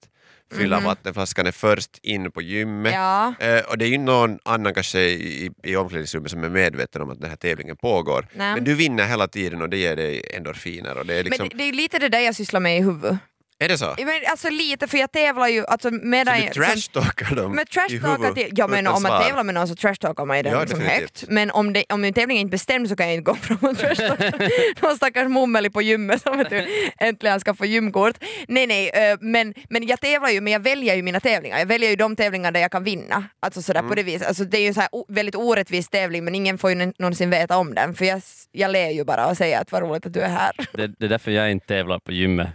fylla 0.57 0.79
vattenflaskan 0.79 1.47
är 1.47 1.51
först 1.51 1.99
in 2.01 2.31
på 2.31 2.41
gymmet. 2.41 2.93
Ja. 2.93 3.33
Eh, 3.39 3.59
och 3.59 3.77
det 3.77 3.85
är 3.85 3.89
ju 3.89 3.97
någon 3.97 4.39
annan 4.45 4.73
kanske 4.73 4.99
i, 4.99 5.51
i 5.63 5.75
omklädningsrummet 5.75 6.31
som 6.31 6.43
är 6.43 6.49
medveten 6.49 7.01
om 7.01 7.09
att 7.09 7.21
den 7.21 7.29
här 7.29 7.37
tävlingen 7.37 7.75
pågår. 7.75 8.27
Nej. 8.33 8.53
Men 8.53 8.63
du 8.63 8.75
vinner 8.75 9.05
hela 9.07 9.27
tiden 9.27 9.61
och 9.61 9.69
det 9.69 9.77
ger 9.77 9.95
dig 9.95 10.31
endorfiner. 10.35 10.97
Och 10.97 11.05
det 11.05 11.13
är, 11.13 11.23
liksom, 11.23 11.43
Men 11.43 11.57
det, 11.57 11.63
det 11.63 11.69
är 11.69 11.73
lite 11.73 11.99
det 11.99 12.09
där 12.09 12.19
jag 12.19 12.35
sysslar 12.35 12.59
med 12.59 12.77
i 12.77 12.81
huvudet. 12.81 13.17
Är 13.61 13.67
det 13.67 13.77
så? 13.77 13.95
Men 13.97 14.21
alltså 14.27 14.49
lite, 14.49 14.87
för 14.87 14.97
jag 14.97 15.11
tävlar 15.11 15.47
ju 15.47 15.65
alltså 15.65 15.91
medan 15.91 16.37
Så 16.37 16.41
du 16.45 16.49
trashtalkar 16.53 17.35
dem 17.35 17.51
Men 17.51 17.63
i 17.63 17.65
trashtalkar 17.65 18.09
huvudet 18.17 18.35
till, 18.35 18.53
ja 18.57 18.67
men 18.67 18.87
om 18.87 19.03
man 19.03 19.23
tävlar 19.23 19.43
med 19.43 19.53
någon 19.55 19.67
så 19.67 19.75
trashtalkar 19.75 20.25
man 20.25 20.37
ju 20.37 20.43
den 20.43 20.53
Ja, 20.53 20.59
liksom 20.61 20.81
högt. 20.81 21.23
Men 21.27 21.51
om, 21.51 21.73
det, 21.73 21.83
om 21.89 22.03
en 22.03 22.13
tävling 22.13 22.37
är 22.37 22.41
inte 22.41 22.51
bestämd 22.51 22.89
så 22.89 22.95
kan 22.95 23.05
jag 23.05 23.15
inte 23.15 23.31
gå 23.31 23.35
fram 23.35 23.57
och 23.61 23.77
trashtalka 23.77 24.31
någon 24.81 24.95
stackars 24.95 25.27
mummeli 25.27 25.69
på 25.69 25.81
gymmet 25.81 26.21
som 26.23 26.37
vet 26.37 26.49
du, 26.49 26.67
äntligen 26.99 27.39
ska 27.39 27.53
få 27.53 27.65
gymkort. 27.65 28.15
Nej 28.47 28.67
nej, 28.67 28.89
eh, 28.89 29.17
men, 29.21 29.53
men 29.69 29.87
jag 29.87 30.01
tävlar 30.01 30.29
ju 30.29 30.41
men 30.41 30.53
jag 30.53 30.59
väljer 30.59 30.95
ju 30.95 31.01
mina 31.03 31.19
tävlingar. 31.19 31.59
Jag 31.59 31.65
väljer 31.65 31.89
ju 31.89 31.95
de 31.95 32.15
tävlingar 32.15 32.51
där 32.51 32.59
jag 32.59 32.71
kan 32.71 32.83
vinna. 32.83 33.23
Alltså 33.39 33.61
sådär 33.61 33.79
Mm. 33.79 33.89
på 33.89 33.95
det 33.95 34.03
viset. 34.03 34.27
Alltså, 34.27 34.43
det 34.43 34.57
är 34.57 34.61
ju 34.61 34.67
en 34.67 34.73
så 34.73 34.79
här 34.81 34.89
o- 34.91 35.05
väldigt 35.09 35.35
orättvis 35.35 35.89
tävling 35.89 36.23
men 36.25 36.35
ingen 36.35 36.57
får 36.57 36.69
ju 36.71 36.93
någonsin 36.97 37.29
veta 37.29 37.57
om 37.57 37.75
den 37.75 37.93
för 37.95 38.05
jag, 38.05 38.21
jag 38.51 38.71
ler 38.71 38.89
ju 38.89 39.03
bara 39.03 39.27
och 39.27 39.37
säger 39.37 39.61
att 39.61 39.71
vad 39.71 39.81
roligt 39.81 40.05
att 40.05 40.13
du 40.13 40.19
är 40.21 40.29
här. 40.29 40.51
det, 40.73 40.87
det 40.87 41.05
är 41.05 41.09
därför 41.09 41.31
jag 41.31 41.51
inte 41.51 41.67
tävlar 41.67 41.99
på 41.99 42.11
gymmet. 42.11 42.47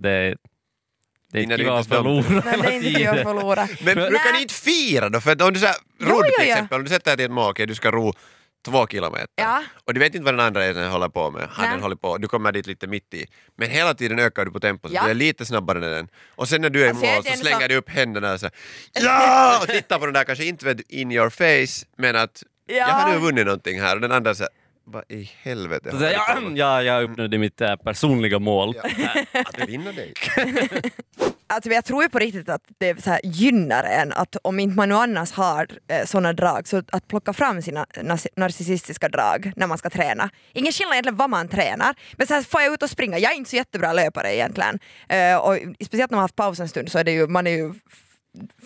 Det, 0.00 0.36
det 1.32 1.38
är 1.38 1.42
inte 1.42 1.56
du 1.56 1.64
kul 1.64 1.72
inte 1.72 1.78
att 1.80 1.86
förlora 1.88 2.42
Nej, 2.44 2.58
det 2.62 2.68
är 2.68 2.72
inte 2.72 2.94
kul 3.00 3.08
att 3.08 3.22
förlora. 3.22 3.68
Men 3.84 3.94
brukar 3.94 4.32
ni 4.32 4.42
inte 4.42 4.54
fira 4.54 5.08
då? 5.08 5.20
För 5.20 5.32
att 5.32 5.42
om 5.42 5.52
du 5.52 5.60
så 5.60 5.66
här, 5.66 5.76
Jo, 6.00 6.06
rodd 6.08 6.24
jo, 6.26 6.32
till 6.38 6.48
exempel, 6.50 6.78
om 6.78 6.84
du 6.84 6.90
sätter 6.90 7.10
dig 7.10 7.16
till 7.16 7.24
ett 7.24 7.30
mål, 7.30 7.50
okej 7.50 7.66
du 7.66 7.74
ska 7.74 7.90
ro 7.90 8.12
två 8.66 8.86
kilometer 8.86 9.28
Ja. 9.36 9.62
och 9.84 9.94
du 9.94 10.00
vet 10.00 10.14
inte 10.14 10.24
vad 10.24 10.34
den 10.34 10.40
andra 10.46 10.62
egentligen 10.62 10.90
håller 10.90 11.08
på 11.08 11.30
med. 11.30 11.48
Han 11.50 11.70
den 11.70 11.82
håller 11.82 11.96
på, 11.96 12.18
du 12.18 12.28
kommer 12.28 12.52
dit 12.52 12.66
lite 12.66 12.86
mitt 12.86 13.14
i. 13.14 13.26
Men 13.56 13.70
hela 13.70 13.94
tiden 13.94 14.18
ökar 14.18 14.44
du 14.44 14.50
på 14.50 14.60
tempo 14.60 14.88
så 14.88 14.94
Ja. 14.94 15.04
du 15.04 15.10
är 15.10 15.14
lite 15.14 15.46
snabbare 15.46 15.78
än 15.86 15.92
den. 15.92 16.08
Och 16.34 16.48
sen 16.48 16.60
när 16.60 16.70
du 16.70 16.82
är 16.82 16.86
i 16.86 16.88
Alltså, 16.88 17.04
jag 17.06 17.14
mål 17.14 17.24
så 17.24 17.36
slänger 17.38 17.58
som- 17.60 17.68
du 17.68 17.76
upp 17.76 17.90
händerna 17.90 18.32
och 18.32 18.40
så 18.40 18.48
ja! 18.92 19.58
Och 19.62 19.68
tittar 19.68 19.98
på 19.98 20.04
den 20.06 20.14
där, 20.14 20.24
kanske 20.24 20.44
inte 20.44 20.76
in 20.88 21.12
your 21.12 21.30
face, 21.30 21.86
men 21.98 22.16
att 22.16 22.42
Ja. 22.66 22.74
jag 22.76 22.86
har 22.86 23.12
nu 23.12 23.18
vunnit 23.18 23.46
någonting 23.46 23.80
här 23.80 23.94
och 23.94 24.00
den 24.00 24.12
andra 24.12 24.34
säger 24.34 24.50
vad 24.92 25.04
i 25.08 25.30
helvete 25.42 25.90
Så 25.98 26.04
jag, 26.04 26.42
med?" 26.42 26.58
ja, 26.58 26.82
jag 26.82 27.02
uppnådde 27.04 27.38
mitt 27.38 27.60
äh, 27.60 27.76
personliga 27.76 28.38
mål. 28.38 28.74
Att 29.32 29.54
du 29.58 29.66
vinner 29.66 29.92
dig. 29.92 30.12
Alltså 31.50 31.70
jag 31.70 31.84
tror 31.84 32.02
ju 32.02 32.08
på 32.08 32.18
riktigt 32.18 32.48
att 32.48 32.62
det 32.78 33.02
så 33.04 33.10
här 33.10 33.20
gynnar 33.24 33.84
en 33.84 34.12
att 34.12 34.36
om 34.42 34.60
inte 34.60 34.76
man 34.76 34.88
nu 34.88 34.94
annars 34.94 35.32
har 35.32 35.66
eh, 35.88 36.04
såna 36.06 36.32
drag 36.32 36.68
så 36.68 36.82
att 36.92 37.08
plocka 37.08 37.32
fram 37.32 37.62
sina 37.62 37.84
nas- 37.84 38.26
narcissistiska 38.36 39.08
drag 39.08 39.52
när 39.56 39.66
man 39.66 39.78
ska 39.78 39.90
träna. 39.90 40.30
Ingen 40.52 40.72
skillnad 40.72 40.92
egentligen 40.94 41.16
vad 41.16 41.30
man 41.30 41.48
tränar 41.48 41.94
men 42.16 42.26
så 42.26 42.34
här 42.34 42.42
får 42.42 42.60
jag 42.62 42.72
ut 42.72 42.82
och 42.82 42.90
springa, 42.90 43.18
jag 43.18 43.32
är 43.32 43.36
inte 43.36 43.50
så 43.50 43.56
jättebra 43.56 43.92
löpare 43.92 44.34
egentligen 44.34 44.78
eh, 45.08 45.36
och 45.36 45.58
speciellt 45.84 46.10
när 46.10 46.16
man 46.16 46.18
har 46.18 46.22
haft 46.24 46.36
paus 46.36 46.60
en 46.60 46.68
stund 46.68 46.90
så 46.92 46.98
är 46.98 47.04
det 47.04 47.12
ju, 47.12 47.26
man 47.26 47.46
är 47.46 47.50
ju 47.50 47.74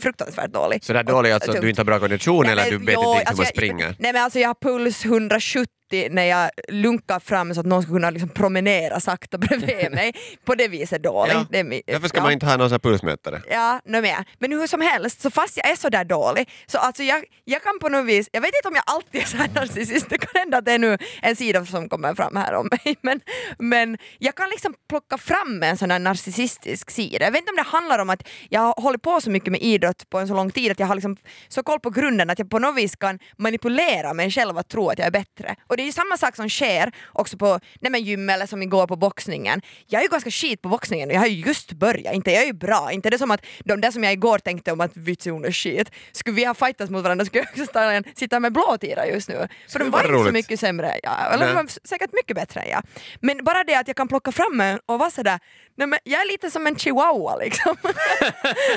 fruktansvärt 0.02 0.50
dålig. 0.52 0.84
Så 0.84 0.92
det 0.92 0.98
är 0.98 1.02
dåligt 1.04 1.32
alltså 1.34 1.50
att 1.50 1.60
du 1.60 1.68
inte 1.68 1.80
har 1.80 1.84
bra 1.86 1.98
kondition 1.98 2.42
Nej, 2.44 2.52
eller 2.52 2.70
du 2.70 2.78
vet 2.78 2.94
jo, 2.94 3.00
inte 3.00 3.00
riktigt 3.00 3.20
hur 3.20 3.28
alltså 3.28 3.36
man 3.36 3.44
jag- 3.44 3.54
springer? 3.56 3.96
Nej 3.98 4.12
men 4.12 4.22
alltså 4.22 4.38
jag 4.38 4.48
har 4.48 4.54
puls 4.54 5.04
170 5.04 5.66
när 6.10 6.22
jag 6.24 6.50
lunkar 6.68 7.20
fram 7.20 7.54
så 7.54 7.60
att 7.60 7.66
någon 7.66 7.82
ska 7.82 7.92
kunna 7.92 8.10
liksom 8.10 8.28
promenera 8.28 9.00
sakta 9.00 9.38
bredvid 9.38 9.90
mig. 9.92 10.12
På 10.44 10.54
det 10.54 10.68
viset 10.68 11.02
dålig. 11.02 11.32
Ja. 11.34 11.46
Det 11.50 11.58
är 11.58 11.64
mi- 11.64 11.82
Därför 11.86 12.08
ska 12.08 12.18
ja. 12.18 12.22
man 12.22 12.32
inte 12.32 12.46
ha 12.46 12.56
någon 12.56 12.70
sån 12.70 12.80
pulsmätare. 12.80 13.42
Ja, 13.50 13.80
no, 13.84 14.00
med. 14.00 14.24
men 14.38 14.52
hur 14.52 14.66
som 14.66 14.80
helst, 14.80 15.20
så 15.20 15.30
fast 15.30 15.56
jag 15.56 15.70
är 15.70 15.76
så 15.76 15.88
där 15.88 16.04
dålig, 16.04 16.48
så 16.66 16.78
alltså 16.78 17.02
jag, 17.02 17.24
jag 17.44 17.62
kan 17.62 17.78
på 17.80 17.88
något 17.88 18.06
vis, 18.06 18.28
jag 18.32 18.40
vet 18.40 18.50
inte 18.58 18.68
om 18.68 18.74
jag 18.74 18.84
alltid 18.86 19.20
är 19.22 19.26
så 19.26 19.36
här 19.36 19.48
narcissist, 19.54 20.06
det 20.10 20.18
kan 20.18 20.40
hända 20.40 20.58
att 20.58 20.64
det 20.64 20.72
är 20.72 20.78
nu 20.78 20.98
en 21.22 21.36
sida 21.36 21.64
som 21.66 21.88
kommer 21.88 22.14
fram 22.14 22.36
här 22.36 22.54
om 22.54 22.68
mig, 22.70 22.96
men, 23.00 23.20
men 23.58 23.98
jag 24.18 24.34
kan 24.34 24.48
liksom 24.50 24.74
plocka 24.88 25.18
fram 25.18 25.62
en 25.62 25.76
sån 25.78 25.90
här 25.90 25.98
narcissistisk 25.98 26.90
sida. 26.90 27.24
Jag 27.24 27.32
vet 27.32 27.38
inte 27.38 27.50
om 27.50 27.56
det 27.56 27.62
handlar 27.62 27.98
om 27.98 28.10
att 28.10 28.28
jag 28.48 28.60
har 28.60 28.82
hållit 28.82 29.02
på 29.02 29.20
så 29.20 29.30
mycket 29.30 29.52
med 29.52 29.62
idrott 29.62 30.10
på 30.10 30.18
en 30.18 30.28
så 30.28 30.34
lång 30.34 30.50
tid 30.50 30.72
att 30.72 30.78
jag 30.80 30.86
har 30.86 30.94
liksom 30.94 31.16
så 31.48 31.62
koll 31.62 31.80
på 31.80 31.90
grunden 31.90 32.30
att 32.30 32.38
jag 32.38 32.50
på 32.50 32.58
något 32.58 32.76
vis 32.76 32.96
kan 32.96 33.18
manipulera 33.38 34.14
mig 34.14 34.30
själv 34.30 34.58
att 34.58 34.68
tro 34.68 34.88
att 34.88 34.98
jag 34.98 35.06
är 35.06 35.10
bättre. 35.10 35.54
Och 35.66 35.76
det 35.82 35.84
är 35.84 35.86
ju 35.86 35.92
samma 35.92 36.16
sak 36.16 36.36
som 36.36 36.48
sker 36.48 36.92
också 37.12 37.36
på 37.36 37.60
nej 37.80 37.90
men 37.92 38.02
gym 38.04 38.30
eller 38.30 38.46
som 38.46 38.62
igår 38.62 38.86
på 38.86 38.96
boxningen. 38.96 39.62
Jag 39.86 39.98
är 39.98 40.02
ju 40.02 40.08
ganska 40.10 40.30
skit 40.30 40.62
på 40.62 40.68
boxningen 40.68 41.08
och 41.08 41.14
jag 41.14 41.20
har 41.20 41.26
ju 41.26 41.46
just 41.46 41.72
börjat, 41.72 42.14
inte 42.14 42.30
jag 42.30 42.42
är 42.42 42.46
ju 42.46 42.52
bra, 42.52 42.92
inte 42.92 43.10
det 43.10 43.18
som 43.18 43.30
att 43.30 43.44
de 43.64 43.80
där 43.80 43.90
som 43.90 44.04
jag 44.04 44.12
igår 44.12 44.38
tänkte 44.38 44.72
om 44.72 44.80
att 44.80 44.96
vitsi 44.96 45.30
hon 45.30 45.44
är 45.44 45.52
skit, 45.52 45.90
skulle 46.12 46.36
vi 46.36 46.44
ha 46.44 46.54
fightats 46.54 46.90
mot 46.90 47.02
varandra 47.04 47.24
skulle 47.24 47.44
jag 47.54 47.66
också 47.66 48.10
sitta 48.16 48.40
med 48.40 48.52
blåtira 48.52 49.06
just 49.06 49.28
nu. 49.28 49.48
För 49.68 49.78
de 49.78 49.90
var 49.90 50.04
inte 50.04 50.24
så 50.24 50.32
mycket 50.32 50.60
sämre 50.60 50.98
jag, 51.02 51.34
eller 51.34 51.46
de 51.46 51.54
var 51.54 51.66
säkert 51.88 52.12
mycket 52.12 52.36
bättre 52.36 52.60
än 52.60 52.70
jag. 52.70 52.82
Men 53.20 53.44
bara 53.44 53.64
det 53.64 53.74
att 53.74 53.88
jag 53.88 53.96
kan 53.96 54.08
plocka 54.08 54.32
fram 54.32 54.60
en 54.60 54.78
och 54.86 54.98
vara 54.98 55.10
sådär, 55.10 55.38
nej 55.76 55.86
men 55.86 55.98
jag 56.04 56.20
är 56.20 56.26
lite 56.32 56.50
som 56.50 56.66
en 56.66 56.76
chihuahua 56.76 57.36
liksom. 57.36 57.76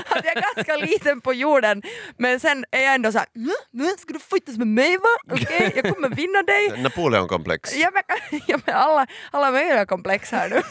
att 0.09 0.25
jag 0.25 0.37
är 0.37 0.41
ganska 0.55 0.75
liten 0.75 1.21
på 1.21 1.33
jorden 1.33 1.81
men 2.17 2.39
sen 2.39 2.65
är 2.71 2.81
jag 2.83 2.95
ändå 2.95 3.11
såhär, 3.11 3.27
"Nä, 3.33 3.53
nä, 3.83 3.89
ska 3.99 4.13
du 4.13 4.19
fightas 4.19 4.57
med 4.57 4.67
mig 4.67 4.97
va? 4.97 5.33
Okej, 5.35 5.71
jag 5.75 5.95
kommer 5.95 6.09
vinna 6.09 6.41
dig. 6.43 6.83
Napoleon-komplex. 6.95 7.75
Ja, 7.85 7.91
men, 7.93 8.03
ja, 8.47 8.59
men 8.65 8.75
alla, 8.75 9.07
alla 9.31 9.51
möjliga 9.51 9.85
komplex 9.85 10.31
här 10.31 10.49
nu. 10.49 10.55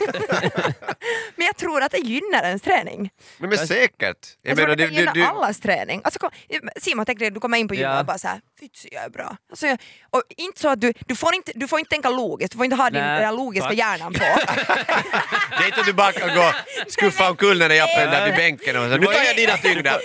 men 1.36 1.46
jag 1.46 1.56
tror 1.56 1.82
att 1.82 1.92
det 1.92 1.98
gynnar 1.98 2.44
ens 2.44 2.62
träning. 2.62 3.10
Men, 3.38 3.48
men 3.48 3.58
säkert. 3.58 4.28
Jag, 4.42 4.56
tror 4.56 4.70
att 4.70 4.78
det 4.78 4.86
gynnar 4.86 5.26
allas 5.26 5.60
träning. 5.60 6.00
Alltså, 6.04 6.18
kom, 6.20 6.30
Simon, 6.76 7.06
tänk 7.06 7.18
dig 7.18 7.30
du 7.30 7.40
kommer 7.40 7.58
in 7.58 7.68
på 7.68 7.74
gymmet 7.74 7.92
Ja. 7.92 8.00
och 8.00 8.06
bara 8.06 8.18
fytsi 8.64 8.88
jag 8.92 9.04
är 9.04 9.10
bra. 9.10 9.36
Alltså, 9.50 9.66
jag, 9.66 9.78
och 10.10 10.22
inte 10.36 10.60
så 10.60 10.68
att 10.68 10.80
du, 10.80 10.92
du, 11.06 11.16
får 11.16 11.34
inte, 11.34 11.52
du 11.54 11.68
får 11.68 11.78
inte 11.78 11.90
tänka 11.90 12.08
logiskt, 12.10 12.52
du 12.52 12.56
får 12.58 12.64
inte 12.64 12.76
ha 12.76 12.90
din 12.90 13.02
här 13.02 13.32
logiska 13.32 13.68
tack. 13.68 13.78
hjärnan 13.78 14.12
på. 14.12 14.18
Det 15.58 15.64
är 15.64 15.66
inte 15.66 15.80
att 15.80 15.86
du 15.86 15.92
bara 15.92 16.12
kan 16.12 16.34
gå 16.34 16.52
skuffa 16.88 17.30
omkull 17.30 17.58
den 17.58 17.68
där 17.70 17.76
jappen 17.76 18.10
där 18.10 18.24
vid 18.26 18.34
bänken 18.34 18.76
och 18.76 18.90
så 18.90 18.96
nu 18.96 19.06
tar 19.06 19.12
jag 19.12 19.36
dina 19.36 19.56
tyngder. 19.56 19.98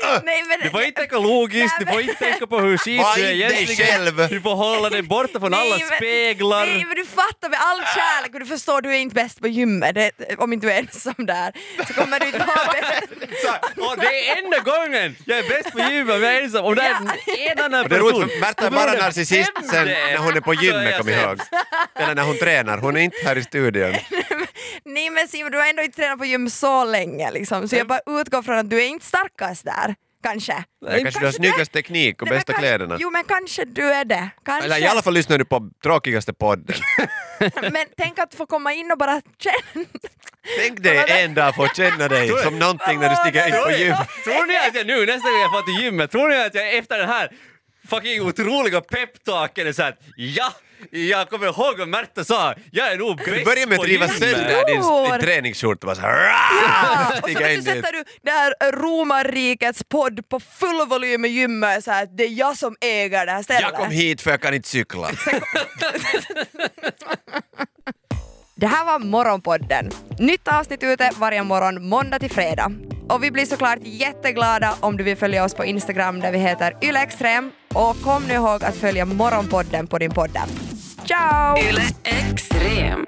Du 0.63 0.69
får 0.69 0.81
inte 0.83 1.01
tänka 1.01 1.19
logiskt, 1.19 1.75
du 1.79 1.85
får 1.85 2.01
inte 2.01 2.13
tänka 2.13 2.47
på 2.47 2.59
hur 2.59 2.77
skit 2.77 3.01
du 3.15 3.21
är 3.25 3.31
egentligen. 3.31 3.87
själv. 3.87 4.29
Du 4.29 4.41
får 4.41 4.55
hålla 4.55 4.89
dig 4.89 5.01
borta 5.01 5.39
från 5.39 5.53
alla 5.53 5.79
speglar. 5.79 6.65
Nej 6.65 6.85
men 6.85 6.95
du 6.95 7.05
fattar 7.05 7.49
med 7.49 7.59
all 7.61 7.79
kärlek 7.95 8.33
och 8.33 8.39
du 8.39 8.45
förstår 8.45 8.81
du 8.81 8.89
är 8.95 8.99
inte 8.99 9.15
bäst 9.15 9.41
på 9.41 9.47
gymmet, 9.47 9.95
det, 9.95 10.11
om 10.37 10.53
inte 10.53 10.67
du 10.67 10.73
är 10.73 10.79
ensam 10.79 11.13
där 11.17 11.53
så 11.87 11.93
kommer 11.93 12.19
du 12.19 12.25
inte 12.25 12.39
vara 12.39 12.73
bäst. 12.81 13.11
Och 13.77 13.97
det 13.97 14.29
är 14.29 14.37
enda 14.43 14.59
gången 14.59 15.15
jag 15.25 15.37
är 15.39 15.49
bäst 15.49 15.71
på 15.71 15.79
gymmet 15.79 16.23
ensam. 16.43 16.65
Om 16.65 16.75
det 16.75 16.81
är 16.81 17.51
en 17.51 17.59
annan 17.59 17.83
Och 17.83 17.89
det 17.89 17.95
är 17.95 17.99
person. 17.99 18.21
roligt 18.21 18.33
för 18.33 18.39
Märta 18.49 18.65
är 18.67 18.71
bara 18.71 18.91
det 18.91 18.97
narcissist 19.01 19.51
sen 19.71 19.85
det 19.85 19.95
är. 19.95 20.11
när 20.11 20.17
hon 20.17 20.37
är 20.37 20.41
på 20.41 20.53
gymmet, 20.53 20.97
kom 20.97 21.09
ihåg. 21.09 21.39
Eller 21.95 22.15
när 22.15 22.23
hon 22.23 22.37
tränar, 22.37 22.77
hon 22.77 22.97
är 22.97 23.01
inte 23.01 23.17
här 23.25 23.35
i 23.35 23.43
studion. 23.43 23.91
Nej 24.85 25.09
men 25.09 25.27
Simon 25.27 25.51
du 25.51 25.57
har 25.57 25.65
ändå 25.69 25.83
inte 25.83 25.95
tränat 26.01 26.19
på 26.19 26.25
gym 26.25 26.49
så 26.49 26.83
länge 26.85 27.31
liksom, 27.31 27.67
så 27.69 27.75
jag 27.75 27.87
bara 27.87 27.99
utgår 28.19 28.41
från 28.41 28.57
att 28.57 28.69
du 28.69 28.81
är 28.81 28.87
inte 28.87 29.05
starkast 29.05 29.65
där, 29.65 29.95
kanske. 30.23 30.63
Men 30.85 31.01
kanske 31.03 31.19
du 31.19 31.25
har 31.25 31.33
snyggast 31.33 31.71
teknik 31.71 32.21
och 32.21 32.27
Nej, 32.27 32.37
bästa 32.37 32.53
kanske- 32.53 32.67
kläderna. 32.67 32.97
Jo 32.99 33.09
men 33.11 33.23
kanske 33.23 33.65
du 33.65 33.93
är 33.93 34.05
det. 34.05 34.29
Kanske. 34.45 34.65
Eller 34.65 34.77
i 34.83 34.87
alla 34.87 35.01
fall 35.01 35.13
lyssnar 35.13 35.37
du 35.37 35.45
på 35.45 35.69
tråkigaste 35.83 36.33
podden. 36.33 36.75
Men 37.61 37.85
tänk 37.97 38.19
att 38.19 38.35
få 38.35 38.45
komma 38.45 38.73
in 38.73 38.91
och 38.91 38.97
bara 38.97 39.21
känna. 39.39 39.85
Tänk 40.59 40.83
dig 40.83 41.05
en 41.23 41.33
dag 41.33 41.55
få 41.55 41.67
känna 41.67 42.07
dig 42.07 42.29
som 42.43 42.59
någonting 42.59 42.99
när 42.99 43.09
du 43.09 43.15
stiger 43.15 43.47
in 43.47 43.63
på 43.63 43.71
gym. 43.71 43.95
Tror 44.23 44.45
ni 44.47 44.57
att 44.57 44.75
jag 44.75 44.87
nu 44.87 45.05
nästa 45.05 45.29
gång 45.29 45.39
jag 45.41 45.51
får 45.51 45.61
till 45.61 45.83
gymmet, 45.83 46.11
tror 46.11 46.29
ni 46.29 46.35
att 46.45 46.55
jag 46.55 46.77
efter 46.77 46.97
den 46.97 47.09
här 47.09 47.29
fucking 47.89 48.21
otroliga 48.21 48.81
peptalken 48.81 49.67
är 49.67 49.73
såhär 49.73 49.95
ja, 50.15 50.53
jag 50.91 51.29
kommer 51.29 51.45
ihåg 51.45 51.77
vad 51.77 51.87
Märta 51.87 52.23
sa, 52.23 52.53
jag 52.71 52.91
är 52.91 52.97
nog 52.97 53.17
bäst 53.17 53.29
Du 53.29 53.43
börjar 53.43 53.67
med 53.67 53.79
att 53.79 53.85
riva 53.85 54.07
sönder 54.07 54.65
din, 54.67 55.11
din 55.11 55.21
träningsskjorta 55.21 55.87
och 55.87 55.87
bara 55.87 55.95
såhär 55.95 56.29
Ja, 56.29 57.19
och 57.23 57.29
så 57.29 57.39
du, 57.39 57.61
sätter 57.61 57.91
du 57.93 58.03
det 58.21 58.31
här 58.31 58.71
romarrikets 58.71 59.83
podd 59.83 60.29
på 60.29 60.39
full 60.39 60.87
volym 60.87 61.25
i 61.25 61.27
gymmet 61.27 61.83
så 61.83 61.91
här, 61.91 62.03
att 62.03 62.17
det 62.17 62.23
är 62.23 62.29
jag 62.29 62.57
som 62.57 62.75
äger 62.81 63.25
det 63.25 63.31
här 63.31 63.43
stället. 63.43 63.61
Jag 63.61 63.73
kom 63.73 63.91
hit 63.91 64.21
för 64.21 64.31
jag 64.31 64.41
kan 64.41 64.53
inte 64.53 64.69
cykla. 64.69 65.11
Det 68.55 68.67
här 68.67 68.85
var 68.85 68.99
Morgonpodden. 68.99 69.89
Nytt 70.19 70.47
avsnitt 70.47 70.83
ute 70.83 71.11
varje 71.15 71.43
morgon 71.43 71.89
måndag 71.89 72.19
till 72.19 72.31
fredag. 72.31 72.71
Och 73.09 73.23
vi 73.23 73.31
blir 73.31 73.45
såklart 73.45 73.79
jätteglada 73.83 74.75
om 74.79 74.97
du 74.97 75.03
vill 75.03 75.17
följa 75.17 75.43
oss 75.43 75.53
på 75.53 75.65
Instagram 75.65 76.19
där 76.19 76.31
vi 76.31 76.37
heter 76.37 76.77
ylextrem. 76.81 77.51
Och 77.73 78.01
kom 78.01 78.27
nu 78.27 78.33
ihåg 78.33 78.63
att 78.63 78.75
följa 78.75 79.05
Morgonpodden 79.05 79.87
på 79.87 79.97
din 79.97 80.11
podd. 80.11 80.37
Ciao! 81.05 81.57
Yle 81.57 81.81
Extrem. 82.03 83.05